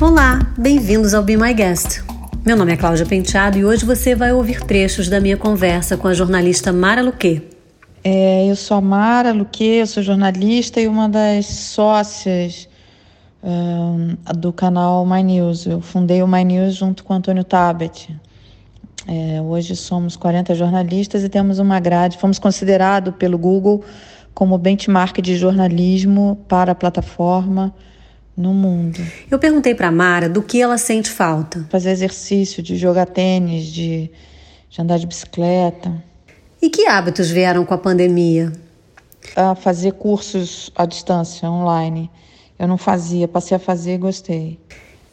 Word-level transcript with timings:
Olá, 0.00 0.54
bem-vindos 0.56 1.12
ao 1.12 1.20
Be 1.20 1.36
My 1.36 1.52
Guest. 1.52 2.04
Meu 2.44 2.56
nome 2.56 2.72
é 2.72 2.76
Cláudia 2.76 3.04
Penteado 3.04 3.58
e 3.58 3.64
hoje 3.64 3.84
você 3.84 4.14
vai 4.14 4.32
ouvir 4.32 4.62
trechos 4.62 5.08
da 5.08 5.20
minha 5.20 5.36
conversa 5.36 5.96
com 5.96 6.06
a 6.06 6.14
jornalista 6.14 6.72
Mara 6.72 7.02
Luque. 7.02 7.42
É, 8.04 8.48
eu 8.48 8.54
sou 8.54 8.76
a 8.76 8.80
Mara 8.80 9.32
Luque, 9.32 9.64
eu 9.64 9.88
sou 9.88 10.04
jornalista 10.04 10.80
e 10.80 10.86
uma 10.86 11.08
das 11.08 11.46
sócias 11.46 12.68
um, 13.42 14.16
do 14.38 14.52
canal 14.52 15.04
My 15.04 15.20
News. 15.20 15.66
Eu 15.66 15.80
fundei 15.80 16.22
o 16.22 16.28
My 16.28 16.44
News 16.44 16.76
junto 16.76 17.02
com 17.02 17.12
Antônio 17.12 17.42
Tabet. 17.42 18.16
É, 19.08 19.42
hoje 19.42 19.74
somos 19.74 20.14
40 20.14 20.54
jornalistas 20.54 21.24
e 21.24 21.28
temos 21.28 21.58
uma 21.58 21.80
grade. 21.80 22.18
Fomos 22.18 22.38
considerados 22.38 23.12
pelo 23.16 23.36
Google 23.36 23.82
como 24.32 24.56
benchmark 24.56 25.20
de 25.20 25.36
jornalismo 25.36 26.38
para 26.46 26.70
a 26.70 26.74
plataforma 26.76 27.74
no 28.36 28.52
mundo. 28.52 29.00
Eu 29.30 29.38
perguntei 29.38 29.74
para 29.74 29.90
Mara 29.90 30.28
do 30.28 30.42
que 30.42 30.60
ela 30.60 30.76
sente 30.76 31.08
falta. 31.08 31.66
Fazer 31.70 31.90
exercício, 31.90 32.62
de 32.62 32.76
jogar 32.76 33.06
tênis, 33.06 33.66
de, 33.66 34.10
de 34.68 34.82
andar 34.82 34.98
de 34.98 35.06
bicicleta. 35.06 36.04
E 36.60 36.68
que 36.68 36.86
hábitos 36.86 37.30
vieram 37.30 37.64
com 37.64 37.72
a 37.72 37.78
pandemia? 37.78 38.52
A 39.34 39.54
fazer 39.54 39.92
cursos 39.92 40.70
à 40.76 40.84
distância, 40.84 41.50
online. 41.50 42.10
Eu 42.58 42.68
não 42.68 42.76
fazia, 42.78 43.26
passei 43.26 43.56
a 43.56 43.60
fazer 43.60 43.94
e 43.94 43.98
gostei. 43.98 44.58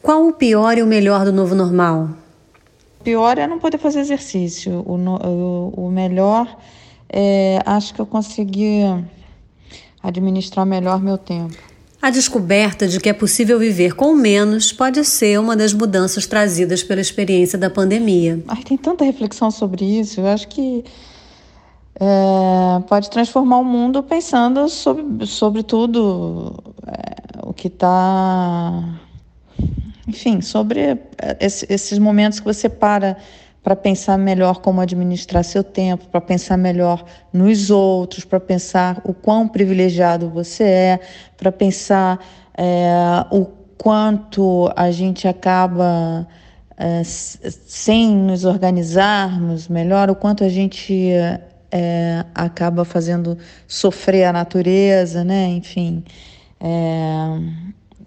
Qual 0.01 0.27
o 0.27 0.33
pior 0.33 0.77
e 0.77 0.83
o 0.83 0.87
melhor 0.87 1.23
do 1.23 1.31
novo 1.31 1.55
normal? 1.55 2.09
O 2.99 3.03
pior 3.03 3.37
é 3.37 3.47
não 3.47 3.59
poder 3.59 3.77
fazer 3.77 4.01
exercício. 4.01 4.83
O, 4.85 4.95
o, 4.95 5.87
o 5.87 5.91
melhor 5.91 6.57
é, 7.09 7.61
acho 7.65 7.93
que 7.93 8.01
eu 8.01 8.05
consegui 8.05 8.81
administrar 10.01 10.65
melhor 10.65 11.01
meu 11.01 11.17
tempo. 11.17 11.72
A 12.03 12.09
descoberta 12.09 12.85
de 12.85 12.99
que 12.99 13.07
é 13.07 13.13
possível 13.13 13.57
viver 13.57 13.95
com 13.95 14.13
menos 14.13 14.73
pode 14.73 15.05
ser 15.05 15.39
uma 15.39 15.55
das 15.55 15.71
mudanças 15.71 16.27
trazidas 16.27 16.83
pela 16.83 16.99
experiência 16.99 17.57
da 17.57 17.69
pandemia. 17.69 18.43
Ai, 18.45 18.61
tem 18.61 18.77
tanta 18.77 19.05
reflexão 19.05 19.49
sobre 19.49 19.85
isso. 19.85 20.19
Eu 20.19 20.27
acho 20.27 20.49
que 20.49 20.83
é, 21.97 22.81
pode 22.89 23.09
transformar 23.09 23.59
o 23.59 23.63
mundo 23.63 24.03
pensando 24.03 24.67
sobre, 24.67 25.25
sobre 25.25 25.63
tudo 25.63 26.61
é, 26.85 27.39
o 27.41 27.53
que 27.53 27.69
está. 27.69 28.99
Enfim, 30.05 30.41
sobre 30.41 30.81
é, 30.81 30.99
esses 31.39 31.97
momentos 31.99 32.41
que 32.41 32.45
você 32.45 32.67
para 32.67 33.15
para 33.63 33.77
pensar 33.77 34.17
melhor 34.17 34.59
como 34.59 34.81
administrar 34.81 35.43
seu 35.43 35.63
tempo, 35.63 36.05
para 36.09 36.19
pensar 36.19 36.57
melhor 36.57 37.05
nos 37.31 37.71
outros, 37.71 38.25
para 38.25 38.39
pensar 38.39 39.01
o 39.05 39.13
quão 39.13 39.47
privilegiado 39.47 40.29
você 40.29 40.63
é, 40.63 40.99
para 41.37 41.49
pensar 41.49 42.19
é, 42.57 43.25
o 43.31 43.45
quanto 43.77 44.69
a 44.75 44.91
gente 44.91 45.29
acaba 45.29 46.27
é, 46.77 47.03
sem 47.05 48.13
nos 48.13 48.43
organizarmos 48.43 49.69
melhor, 49.69 50.09
o 50.09 50.15
quanto 50.15 50.43
a 50.43 50.49
gente 50.49 51.09
é, 51.71 52.25
acaba 52.35 52.83
fazendo 52.83 53.37
sofrer 53.65 54.25
a 54.25 54.33
natureza, 54.33 55.23
né? 55.23 55.47
Enfim, 55.47 56.03
é, 56.59 57.39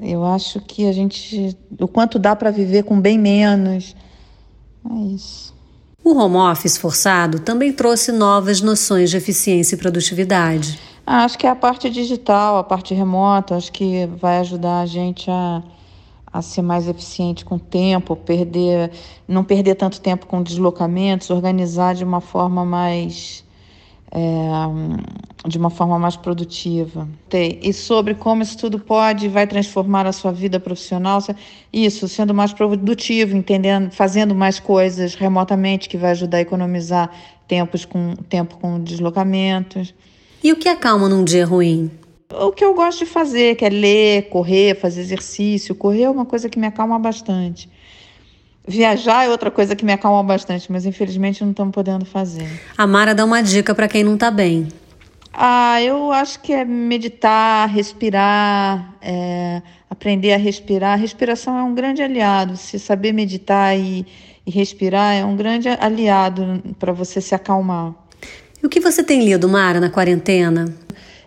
eu 0.01 0.23
acho 0.23 0.61
que 0.61 0.87
a 0.87 0.93
gente, 0.93 1.57
o 1.81 1.89
quanto 1.89 2.19
dá 2.19 2.37
para 2.37 2.51
viver 2.51 2.83
com 2.85 3.01
bem 3.01 3.19
menos 3.19 3.97
é 4.93 5.15
isso. 5.15 5.55
O 6.05 6.17
home 6.17 6.37
office 6.37 6.77
forçado 6.77 7.41
também 7.41 7.73
trouxe 7.73 8.13
novas 8.13 8.61
noções 8.61 9.11
de 9.11 9.17
eficiência 9.17 9.75
e 9.75 9.79
produtividade. 9.79 10.79
Ah, 11.07 11.25
acho 11.25 11.39
que 11.39 11.47
a 11.47 11.55
parte 11.55 11.89
digital, 11.89 12.59
a 12.59 12.65
parte 12.65 12.95
remota, 12.95 13.57
acho 13.57 13.73
que 13.73 14.07
vai 14.07 14.39
ajudar 14.39 14.81
a 14.81 14.87
gente 14.87 15.31
a, 15.31 15.63
a 16.33 16.43
ser 16.43 16.63
mais 16.63 16.89
eficiente 16.89 17.45
com 17.45 17.57
o 17.57 17.61
tempo, 17.61 18.17
perder, 18.17 18.91
não 19.27 19.45
perder 19.45 19.77
tanto 19.77 20.01
tempo 20.01 20.27
com 20.27 20.43
deslocamentos, 20.43 21.31
organizar 21.31 21.95
de 21.95 22.05
uma 22.05 22.21
forma 22.21 22.65
mais 22.65 23.46
é, 24.13 25.49
de 25.49 25.59
uma 25.59 25.71
forma 25.71 25.99
mais 25.99 26.17
produtiva. 26.17 27.09
E 27.63 27.73
sobre 27.73 28.15
como 28.15 28.43
isso 28.43 28.59
tudo 28.59 28.79
pode 28.79 29.29
vai 29.29 29.47
transformar 29.47 30.07
a 30.07 30.13
sua 30.13 30.33
vida 30.33 30.59
profissional, 30.59 31.19
isso, 31.73 32.09
sendo 32.09 32.35
mais 32.35 32.53
produtivo, 32.53 33.37
entendendo, 33.37 33.91
fazendo 33.91 34.35
mais 34.35 34.59
coisas 34.59 35.15
remotamente, 35.15 35.89
que 35.89 35.97
vai 35.97 36.13
ajudar 36.13 36.39
a 36.39 36.41
economizar 36.41 37.11
tempos 37.47 37.85
com, 37.85 38.15
tempo 38.29 38.57
com 38.59 38.81
deslocamentos. 38.81 39.95
E 40.43 40.53
o 40.53 40.57
que 40.57 40.69
acalma 40.69 41.09
num 41.09 41.25
dia 41.25 41.47
ruim? 41.47 41.91
O 42.31 42.51
que 42.51 42.65
eu 42.65 42.75
gosto 42.75 43.01
de 43.01 43.07
fazer, 43.07 43.55
que 43.55 43.65
é 43.65 43.69
ler, 43.69 44.29
correr, 44.29 44.75
fazer 44.75 45.01
exercício. 45.01 45.75
Correr 45.75 46.03
é 46.03 46.11
uma 46.11 46.27
coisa 46.27 46.49
que 46.49 46.59
me 46.59 46.67
acalma 46.67 46.99
bastante. 46.99 47.69
Viajar 48.67 49.25
é 49.25 49.29
outra 49.29 49.51
coisa 49.51 49.77
que 49.77 49.85
me 49.85 49.93
acalma 49.93 50.23
bastante, 50.25 50.71
mas 50.73 50.85
infelizmente 50.85 51.43
não 51.43 51.53
estamos 51.53 51.73
podendo 51.73 52.05
fazer. 52.05 52.49
A 52.77 52.87
Mara 52.87 53.15
dá 53.15 53.25
uma 53.25 53.41
dica 53.41 53.75
para 53.75 53.87
quem 53.87 54.03
não 54.03 54.15
está 54.15 54.31
bem. 54.31 54.69
Ah, 55.33 55.81
eu 55.83 56.11
acho 56.11 56.41
que 56.41 56.53
é 56.53 56.65
meditar, 56.65 57.69
respirar, 57.69 58.95
é, 59.01 59.63
aprender 59.89 60.33
a 60.33 60.37
respirar. 60.37 60.95
A 60.95 60.97
respiração 60.97 61.57
é 61.59 61.63
um 61.63 61.75
grande 61.75 62.03
aliado. 62.03 62.57
Se 62.57 62.79
saber 62.79 63.13
meditar 63.13 63.79
e, 63.79 64.05
e 64.47 64.51
respirar 64.51 65.15
é 65.15 65.25
um 65.25 65.37
grande 65.37 65.69
aliado 65.69 66.63
para 66.79 66.93
você 66.93 67.21
se 67.21 67.35
acalmar. 67.35 67.95
E 68.63 68.67
o 68.67 68.69
que 68.69 68.81
você 68.81 69.05
tem 69.05 69.25
lido, 69.25 69.49
Mara, 69.49 69.79
na 69.79 69.91
quarentena? 69.91 70.75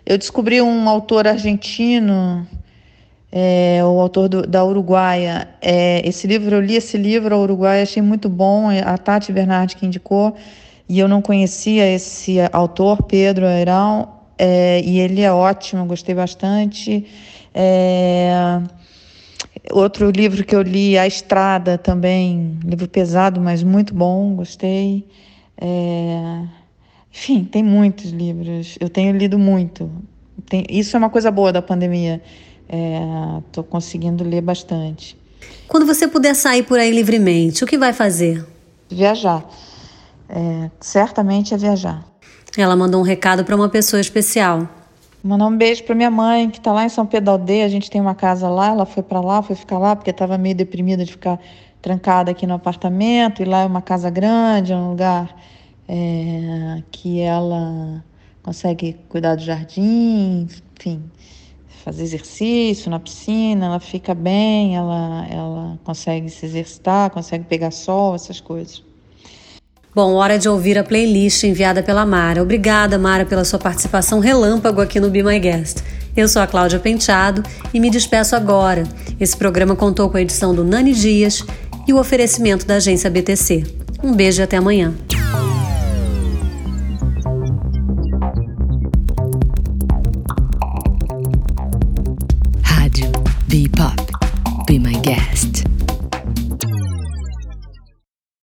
Eu 0.04 0.18
descobri 0.18 0.60
um 0.60 0.88
autor 0.88 1.28
argentino 1.28 2.46
é, 3.32 3.80
o 3.84 4.00
autor 4.00 4.28
do, 4.28 4.46
da 4.46 4.64
Uruguaia. 4.64 5.48
É, 5.60 6.06
esse 6.06 6.26
livro, 6.26 6.56
eu 6.56 6.60
li 6.60 6.76
esse 6.76 6.96
livro, 6.96 7.34
a 7.34 7.38
Uruguaia, 7.38 7.82
achei 7.82 8.02
muito 8.02 8.28
bom, 8.28 8.70
é, 8.70 8.80
a 8.80 8.98
Tati 8.98 9.32
Bernardi 9.32 9.76
que 9.76 9.86
indicou, 9.86 10.34
e 10.88 10.98
eu 10.98 11.06
não 11.06 11.22
conhecia 11.22 11.88
esse 11.88 12.38
autor, 12.52 13.04
Pedro 13.04 13.46
Airão, 13.46 14.08
é, 14.36 14.80
e 14.80 14.98
ele 14.98 15.20
é 15.20 15.32
ótimo, 15.32 15.84
gostei 15.84 16.14
bastante. 16.14 17.06
É, 17.54 18.60
outro 19.72 20.10
livro 20.10 20.44
que 20.44 20.54
eu 20.54 20.62
li, 20.62 20.98
A 20.98 21.06
Estrada, 21.06 21.78
também, 21.78 22.58
livro 22.64 22.88
pesado, 22.88 23.40
mas 23.40 23.62
muito 23.62 23.94
bom, 23.94 24.34
gostei. 24.34 25.06
É, 25.60 26.42
enfim, 27.12 27.44
tem 27.44 27.62
muitos 27.62 28.10
livros, 28.10 28.76
eu 28.80 28.88
tenho 28.88 29.16
lido 29.16 29.38
muito. 29.38 29.90
Tem, 30.48 30.64
isso 30.68 30.96
é 30.96 30.98
uma 30.98 31.10
coisa 31.10 31.30
boa 31.30 31.52
da 31.52 31.62
pandemia 31.62 32.20
Estou 32.70 33.64
é, 33.64 33.66
conseguindo 33.66 34.22
ler 34.22 34.40
bastante. 34.40 35.18
Quando 35.66 35.84
você 35.84 36.06
puder 36.06 36.34
sair 36.34 36.62
por 36.62 36.78
aí 36.78 36.92
livremente, 36.92 37.64
o 37.64 37.66
que 37.66 37.76
vai 37.76 37.92
fazer? 37.92 38.46
Viajar. 38.88 39.44
É, 40.28 40.70
certamente 40.78 41.52
é 41.52 41.56
viajar. 41.56 42.04
Ela 42.56 42.76
mandou 42.76 43.00
um 43.00 43.04
recado 43.04 43.44
para 43.44 43.56
uma 43.56 43.68
pessoa 43.68 44.00
especial. 44.00 44.68
Mandar 45.22 45.46
um 45.46 45.56
beijo 45.56 45.82
para 45.82 45.94
minha 45.94 46.10
mãe, 46.10 46.48
que 46.48 46.58
está 46.58 46.72
lá 46.72 46.84
em 46.84 46.88
São 46.88 47.04
Pedro 47.04 47.26
da 47.26 47.32
Aldeia. 47.32 47.64
A 47.64 47.68
gente 47.68 47.90
tem 47.90 48.00
uma 48.00 48.14
casa 48.14 48.48
lá. 48.48 48.68
Ela 48.68 48.86
foi 48.86 49.02
para 49.02 49.20
lá, 49.20 49.42
foi 49.42 49.56
ficar 49.56 49.78
lá, 49.78 49.96
porque 49.96 50.10
estava 50.10 50.38
meio 50.38 50.54
deprimida 50.54 51.04
de 51.04 51.12
ficar 51.12 51.40
trancada 51.82 52.30
aqui 52.30 52.46
no 52.46 52.54
apartamento. 52.54 53.42
E 53.42 53.44
lá 53.44 53.62
é 53.62 53.66
uma 53.66 53.82
casa 53.82 54.10
grande, 54.10 54.72
é 54.72 54.76
um 54.76 54.90
lugar 54.90 55.36
é, 55.88 56.82
que 56.92 57.20
ela 57.20 58.04
consegue 58.42 58.96
cuidar 59.08 59.34
do 59.34 59.42
jardim, 59.42 60.48
enfim 60.78 61.02
fazer 61.82 62.02
exercício 62.02 62.90
na 62.90 63.00
piscina, 63.00 63.66
ela 63.66 63.80
fica 63.80 64.14
bem, 64.14 64.76
ela, 64.76 65.26
ela 65.30 65.78
consegue 65.84 66.28
se 66.28 66.46
exercitar, 66.46 67.10
consegue 67.10 67.44
pegar 67.44 67.70
sol, 67.70 68.14
essas 68.14 68.40
coisas. 68.40 68.82
Bom, 69.94 70.14
hora 70.14 70.38
de 70.38 70.48
ouvir 70.48 70.78
a 70.78 70.84
playlist 70.84 71.42
enviada 71.42 71.82
pela 71.82 72.06
Mara. 72.06 72.42
Obrigada, 72.42 72.96
Mara, 72.96 73.24
pela 73.24 73.44
sua 73.44 73.58
participação 73.58 74.20
relâmpago 74.20 74.80
aqui 74.80 75.00
no 75.00 75.10
Be 75.10 75.22
My 75.22 75.38
Guest. 75.38 75.82
Eu 76.16 76.28
sou 76.28 76.40
a 76.40 76.46
Cláudia 76.46 76.78
Penteado 76.78 77.42
e 77.74 77.80
me 77.80 77.90
despeço 77.90 78.36
agora. 78.36 78.84
Esse 79.18 79.36
programa 79.36 79.74
contou 79.74 80.08
com 80.08 80.16
a 80.16 80.22
edição 80.22 80.54
do 80.54 80.64
Nani 80.64 80.92
Dias 80.92 81.44
e 81.88 81.92
o 81.92 81.98
oferecimento 81.98 82.64
da 82.66 82.76
agência 82.76 83.10
BTC. 83.10 83.64
Um 84.02 84.14
beijo 84.14 84.40
e 84.40 84.44
até 84.44 84.56
amanhã. 84.56 84.94